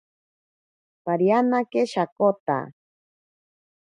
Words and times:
Parianake 1.05 1.81
shakota. 1.91 2.57